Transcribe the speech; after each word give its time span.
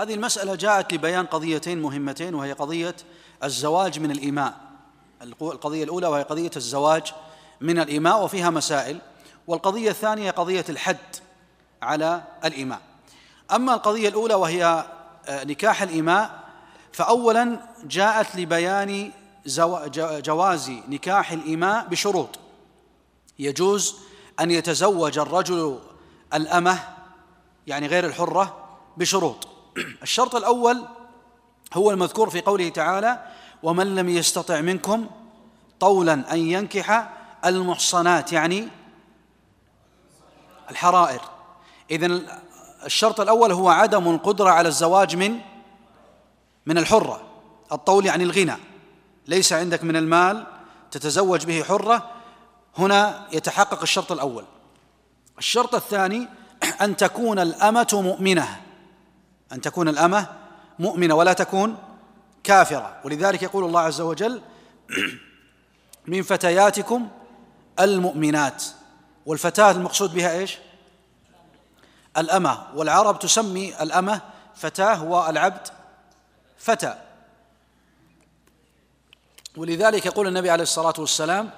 هذه 0.00 0.14
المسألة 0.14 0.54
جاءت 0.54 0.92
لبيان 0.92 1.26
قضيتين 1.26 1.82
مهمتين 1.82 2.34
وهي 2.34 2.52
قضية 2.52 2.96
الزواج 3.44 3.98
من 3.98 4.10
الإماء 4.10 4.54
القضية 5.22 5.84
الأولى 5.84 6.06
وهي 6.06 6.22
قضية 6.22 6.50
الزواج 6.56 7.12
من 7.60 7.78
الإماء 7.78 8.24
وفيها 8.24 8.50
مسائل 8.50 8.98
والقضية 9.46 9.90
الثانية 9.90 10.30
قضية 10.30 10.64
الحد 10.68 11.16
على 11.82 12.22
الإماء 12.44 12.80
أما 13.52 13.74
القضية 13.74 14.08
الأولى 14.08 14.34
وهي 14.34 14.84
آه، 15.26 15.44
نكاح 15.44 15.82
الإماء 15.82 16.40
فأولا 16.92 17.60
جاءت 17.84 18.36
لبيان 18.36 19.12
جواز 19.96 20.70
نكاح 20.88 21.32
الإماء 21.32 21.86
بشروط. 21.86 22.38
يجوز 23.38 23.96
أن 24.40 24.50
يتزوج 24.50 25.18
الرجل 25.18 25.78
الأمة 26.34 26.78
يعني 27.66 27.86
غير 27.86 28.06
الحرة 28.06 28.68
بشروط. 28.96 29.49
الشرط 30.02 30.34
الأول 30.34 30.84
هو 31.74 31.90
المذكور 31.90 32.30
في 32.30 32.40
قوله 32.40 32.68
تعالى 32.68 33.24
ومن 33.62 33.94
لم 33.94 34.08
يستطع 34.08 34.60
منكم 34.60 35.06
طولا 35.80 36.32
أن 36.32 36.38
ينكح 36.38 37.10
المحصنات 37.44 38.32
يعني 38.32 38.68
الحرائر. 40.70 41.20
إذن 41.90 42.26
الشرط 42.84 43.20
الأول 43.20 43.52
هو 43.52 43.68
عدم 43.68 44.10
القدرة 44.10 44.50
على 44.50 44.68
الزواج 44.68 45.16
من 45.16 45.38
من 46.66 46.78
الحرة. 46.78 47.20
الطول 47.72 48.06
يعني 48.06 48.24
الغنى. 48.24 48.56
ليس 49.26 49.52
عندك 49.52 49.84
من 49.84 49.96
المال 49.96 50.46
تتزوج 50.90 51.46
به 51.46 51.62
حرة. 51.62 52.10
هنا 52.78 53.26
يتحقق 53.32 53.82
الشرط 53.82 54.12
الأول. 54.12 54.44
الشرط 55.38 55.74
الثاني 55.74 56.28
أن 56.82 56.96
تكون 56.96 57.38
الأمة 57.38 57.88
مؤمنة. 57.92 58.60
أن 59.52 59.60
تكون 59.60 59.88
الأمة 59.88 60.26
مؤمنة 60.78 61.14
ولا 61.14 61.32
تكون 61.32 61.78
كافرة. 62.44 63.00
ولذلك 63.04 63.42
يقول 63.42 63.64
الله 63.64 63.80
عز 63.80 64.00
وجل 64.00 64.42
من 66.06 66.22
فتياتكم 66.22 67.08
المؤمنات. 67.80 68.64
والفتاة 69.26 69.70
المقصود 69.70 70.14
بها 70.14 70.32
إيش؟ 70.32 70.58
الأمة. 72.16 72.66
والعرب 72.74 73.18
تسمي 73.18 73.82
الأمة 73.82 74.20
فتاة 74.54 75.04
والعبد 75.04 75.68
فتى. 76.58 76.94
ولذلك 79.56 80.06
يقول 80.06 80.26
النبي 80.26 80.50
عليه 80.50 80.62
الصلاة 80.62 80.94
والسلام 80.98 81.50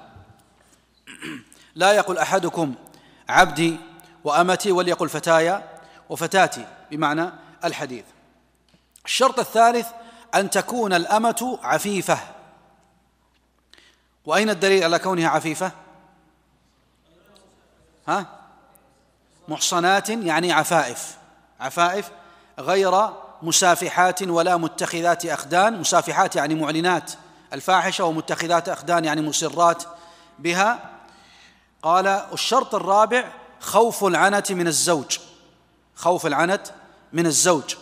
لا 1.74 1.92
يقل 1.92 2.18
أحدكم 2.18 2.74
عبدي 3.28 3.76
وأمتي 4.24 4.72
وليقل 4.72 5.08
فتايا 5.08 5.78
وفتاتي. 6.08 6.66
بمعنى 6.90 7.30
الحديث. 7.64 8.04
الشرط 9.04 9.38
الثالث 9.38 9.88
أن 10.34 10.50
تكون 10.50 10.92
الأمة 10.92 11.58
عفيفة. 11.62 12.18
وأين 14.24 14.50
الدليل 14.50 14.84
على 14.84 14.98
كونها 14.98 15.28
عفيفة؟ 15.28 15.72
ها؟ 18.08 18.26
محصنات 19.48 20.10
يعني 20.10 20.52
عفائف. 20.52 21.16
عفائف 21.60 22.10
غير 22.58 23.08
مسافحات 23.42 24.22
ولا 24.22 24.56
متخذات 24.56 25.26
أخدان. 25.26 25.80
مسافحات 25.80 26.36
يعني 26.36 26.54
معلنات. 26.54 27.12
الفاحشة 27.52 28.04
ومتخذات 28.04 28.68
أخدان 28.68 29.04
يعني 29.04 29.20
مسرات 29.20 29.84
بها. 30.38 30.90
قال 31.82 32.06
الشرط 32.06 32.74
الرابع 32.74 33.32
خوف 33.60 34.04
العنة 34.04 34.44
من 34.50 34.66
الزوج. 34.66 35.18
خوف 35.96 36.26
العنة 36.26 36.64
من 37.12 37.26
الزوج. 37.26 37.74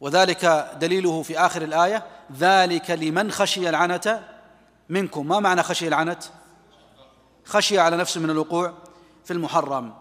وذلك 0.00 0.70
دليله 0.80 1.22
في 1.22 1.38
آخر 1.38 1.62
الآية 1.62 2.06
ذلك 2.38 2.90
لمن 2.90 3.30
خشي 3.30 3.68
العنة 3.68 4.28
منكم. 4.88 5.28
ما 5.28 5.40
معنى 5.40 5.62
خشي 5.62 5.88
العنة 5.88 6.18
خشي 7.44 7.78
على 7.78 7.96
نفسه 7.96 8.20
من 8.20 8.30
الوقوع 8.30 8.72
في 9.24 9.32
المحرم. 9.32 9.94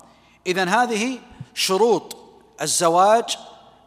إذن 0.48 0.68
هذه 0.68 1.20
شروط 1.54 2.18
الزواج 2.62 3.38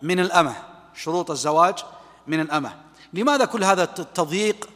من 0.02 0.20
الأمة. 0.20 0.54
شروط 0.94 1.30
الزواج 1.30 1.78
من 2.26 2.40
الأمة. 2.40 2.76
لماذا 3.12 3.44
كل 3.44 3.64
هذا 3.64 3.82
التضييق 3.82 4.68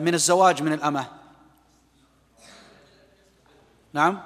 من 0.00 0.14
الزواج 0.14 0.62
من 0.62 0.72
الأمة؟ 0.72 1.06
نعم. 3.92 4.22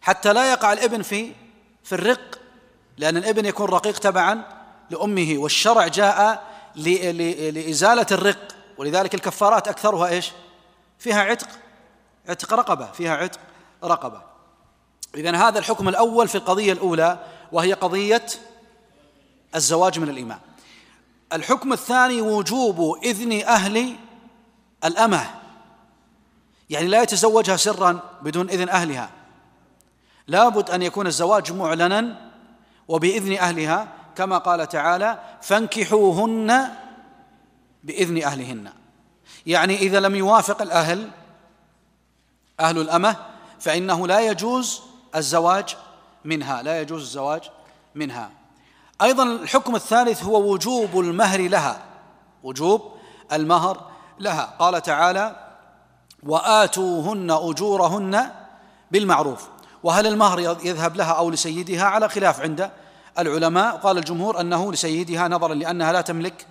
حتى 0.00 0.32
لا 0.32 0.52
يقع 0.52 0.72
الابن 0.72 1.02
في 1.02 1.32
في 1.84 1.94
الرق 1.94 2.37
لأن 2.98 3.16
الابن 3.16 3.44
يكون 3.44 3.68
رقيق 3.68 3.98
تبعا 3.98 4.44
لأمه 4.90 5.34
والشرع 5.38 5.86
جاء 5.86 6.44
لإزالة 6.76 8.06
الرق. 8.12 8.48
ولذلك 8.78 9.14
الكفارات 9.14 9.68
أكثرها 9.68 10.08
إيش؟ 10.08 10.32
فيها 10.98 11.22
عتق 11.22 11.48
عتق 12.28 12.54
رقبة 12.54 12.86
فيها 12.86 13.16
عتق 13.16 13.40
رقبة. 13.84 14.22
إذن 15.14 15.34
هذا 15.34 15.58
الحكم 15.58 15.88
الأول 15.88 16.28
في 16.28 16.34
القضية 16.34 16.72
الأولى 16.72 17.18
وهي 17.52 17.72
قضية 17.72 18.26
الزواج 19.54 19.98
من 19.98 20.08
الإمام 20.08 20.40
الحكم 21.32 21.72
الثاني 21.72 22.20
وجوب 22.20 22.98
إذن 23.04 23.42
أهل 23.42 23.96
الأمة. 24.84 25.34
يعني 26.70 26.86
لا 26.86 27.02
يتزوجها 27.02 27.56
سرا 27.56 28.00
بدون 28.22 28.50
إذن 28.50 28.68
أهلها. 28.68 29.10
لابد 30.26 30.70
أن 30.70 30.82
يكون 30.82 31.06
الزواج 31.06 31.52
معلنا 31.52 32.27
وبإذن 32.88 33.38
أهلها 33.38 33.88
كما 34.16 34.38
قال 34.38 34.68
تعالى 34.68 35.18
فانكحوهن 35.42 36.68
بإذن 37.84 38.22
أهلهن. 38.22 38.72
يعني 39.46 39.76
إذا 39.76 40.00
لم 40.00 40.14
يوافق 40.14 40.62
الأهل 40.62 41.10
أهل 42.60 42.78
الأمة 42.78 43.16
فإنه 43.60 44.06
لا 44.06 44.20
يجوز 44.20 44.82
الزواج 45.16 45.76
منها 46.24 46.62
لا 46.62 46.80
يجوز 46.80 47.02
الزواج 47.02 47.42
منها. 47.94 48.30
أيضا 49.02 49.22
الحكم 49.22 49.74
الثالث 49.74 50.24
هو 50.24 50.52
وجوب 50.52 51.00
المهر 51.00 51.48
لها 51.48 51.84
وجوب 52.42 52.92
المهر 53.32 53.90
لها. 54.18 54.54
قال 54.58 54.82
تعالى 54.82 55.48
وآتوهن 56.22 57.30
أجورهن 57.30 58.30
بالمعروف. 58.90 59.48
وهل 59.82 60.06
المهر 60.06 60.40
يذهب 60.40 60.96
لها 60.96 61.12
أو 61.12 61.30
لسيدها؟ 61.30 61.84
على 61.84 62.08
خلاف 62.08 62.40
عند 62.40 62.70
العلماء. 63.18 63.76
قال 63.76 63.98
الجمهور 63.98 64.40
أنه 64.40 64.72
لسيدها 64.72 65.28
نظرا 65.28 65.54
لأنها 65.54 65.92
لا 65.92 66.00
تملك 66.00 66.46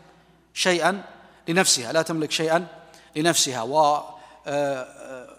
شيئا 0.53 1.03
لنفسها 1.47 1.93
لا 1.93 2.01
تملك 2.01 2.31
شيئا 2.31 2.67
لنفسها. 3.15 3.61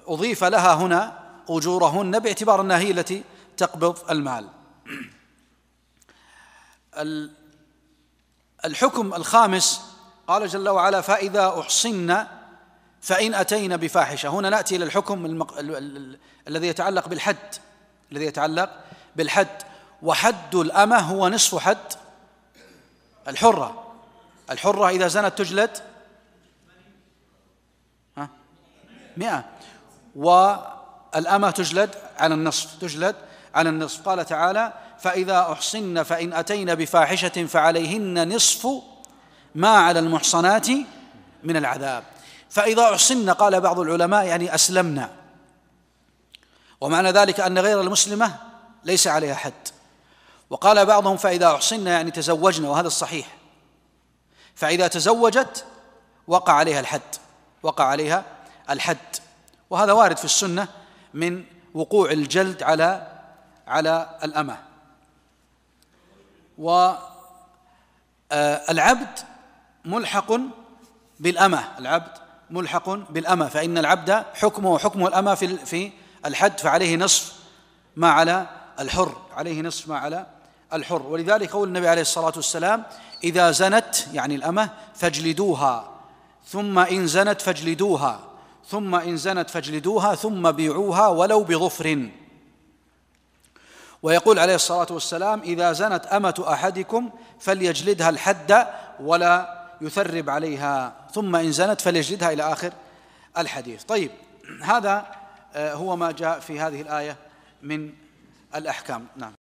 وأضيف 0.06 0.44
لها 0.44 0.74
هنا 0.74 1.18
أجورهن 1.48 2.18
باعتبار 2.18 2.60
أنها 2.60 2.78
هي 2.78 2.90
التي 2.90 3.24
تقبض 3.56 4.10
المال. 4.10 4.48
الحكم 8.64 9.14
الخامس 9.14 9.80
قال 10.26 10.48
جل 10.48 10.68
وعلا 10.68 11.00
فإذا 11.00 11.60
أحصن 11.60 12.24
فإن 13.00 13.34
أتينا 13.34 13.76
بفاحشة. 13.76 14.28
هنا 14.28 14.50
نأتي 14.50 14.76
إلى 14.76 14.84
الحكم. 14.84 15.46
الذي 16.48 16.66
يتعلق 16.66 17.08
بالحد. 17.08 17.54
الذي 18.12 18.24
يتعلق 18.24 18.70
بالحد. 19.16 19.62
وحد 20.02 20.54
الأمة 20.54 20.98
هو 20.98 21.28
نصف 21.28 21.58
حد. 21.58 21.92
الحرة. 23.28 23.84
الحرة 24.50 24.88
إذا 24.88 25.08
زنت 25.08 25.38
تجلد. 25.38 25.70
ها؟ 28.18 28.28
مئة. 29.16 29.44
والأمة 30.16 31.50
تجلد 31.50 31.94
على 32.18 32.34
النصف. 32.34 32.80
تجلد 32.80 33.16
على 33.54 33.68
النصف. 33.68 34.08
قال 34.08 34.26
تعالى 34.26 34.72
فإذا 34.98 35.52
أحصن 35.52 36.02
فإن 36.02 36.32
أتين 36.32 36.74
بفاحشة 36.74 37.46
فعليهن 37.46 38.34
نصف 38.34 38.68
ما 39.54 39.68
على 39.68 39.98
المحصنات 39.98 40.68
من 41.44 41.56
العذاب. 41.56 42.04
فإذا 42.50 42.82
أحصن 42.82 43.30
قال 43.30 43.60
بعض 43.60 43.80
العلماء 43.80 44.24
يعني 44.24 44.54
أسلمنا. 44.54 45.10
ومعنى 46.80 47.10
ذلك 47.10 47.40
أن 47.40 47.58
غير 47.58 47.80
المسلمة 47.80 48.36
ليس 48.84 49.06
عليها 49.06 49.34
حد. 49.34 49.68
وقال 50.50 50.86
بعضهم 50.86 51.16
فإذا 51.16 51.54
أحصن 51.54 51.86
يعني 51.86 52.10
تزوجنا 52.10 52.68
وهذا 52.68 52.86
الصحيح. 52.86 53.36
فإذا 54.54 54.88
تزوجت 54.88 55.64
وقع 56.26 56.52
عليها 56.52 56.80
الحد 56.80 57.00
وقع 57.62 57.84
عليها 57.84 58.24
الحد. 58.70 59.16
وهذا 59.70 59.92
وارد 59.92 60.16
في 60.16 60.24
السنة 60.24 60.68
من 61.14 61.44
وقوع 61.74 62.10
الجلد 62.10 62.62
على 62.62 63.18
على 63.66 64.18
الأمة. 64.24 64.58
والعبد 68.32 69.18
ملحق 69.84 70.32
بالأمة. 71.20 71.78
العبد 71.78 72.18
ملحق 72.50 72.90
بالأمة. 72.90 73.48
فإن 73.48 73.78
العبد 73.78 74.24
حكمه 74.34 74.78
حكم 74.78 75.06
الأمة 75.06 75.34
في 75.34 75.56
في 75.56 75.92
الحد 76.26 76.60
فعليه 76.60 76.96
نصف 76.96 77.32
ما 77.96 78.10
على 78.10 78.46
الحر 78.80 79.16
عليه 79.36 79.62
نصف 79.62 79.88
ما 79.88 79.98
على 79.98 80.26
الحر. 80.72 81.02
ولذلك 81.02 81.50
قول 81.50 81.68
النبي 81.68 81.88
عليه 81.88 82.02
الصلاة 82.02 82.32
والسلام 82.36 82.84
إذا 83.24 83.50
زنت 83.50 83.96
يعني 84.12 84.34
الأمة 84.34 84.70
فاجلدوها 84.94 85.90
ثم 86.46 86.78
إن 86.78 87.06
زنت 87.06 87.40
فاجلدوها 87.40 88.20
ثم 88.68 88.94
إن 88.94 89.16
زنت 89.16 89.50
فاجلدوها 89.50 90.14
ثم 90.14 90.50
بيعوها 90.50 91.08
ولو 91.08 91.42
بظفر. 91.44 92.08
ويقول 94.02 94.38
عليه 94.38 94.54
الصلاة 94.54 94.86
والسلام 94.90 95.40
إذا 95.40 95.72
زنت 95.72 96.06
أمة 96.06 96.44
أحدكم 96.48 97.10
فليجلدها 97.40 98.08
الحد 98.08 98.66
ولا 99.00 99.58
يثرب 99.80 100.30
عليها 100.30 100.92
ثم 101.12 101.36
إن 101.36 101.52
زنت 101.52 101.80
فليجلدها 101.80 102.32
إلى 102.32 102.52
آخر 102.52 102.72
الحديث. 103.38 103.82
طيب 103.82 104.10
هذا 104.62 105.06
هو 105.56 105.96
ما 105.96 106.12
جاء 106.12 106.40
في 106.40 106.60
هذه 106.60 106.80
الآية 106.80 107.16
من 107.62 107.92
الأحكام. 108.54 109.06
نعم. 109.16 109.37